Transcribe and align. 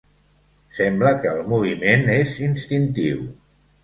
Sembla, 0.77 1.11
que 1.25 1.29
el 1.35 1.41
moviment 1.51 2.07
és 2.13 2.31
instintiu 2.47 3.21